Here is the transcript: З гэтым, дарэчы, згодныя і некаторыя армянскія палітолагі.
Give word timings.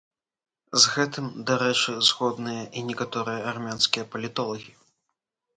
З 0.85 0.93
гэтым, 0.93 1.27
дарэчы, 1.51 1.93
згодныя 2.09 2.63
і 2.81 2.85
некаторыя 2.89 3.47
армянскія 3.53 4.09
палітолагі. 4.15 4.73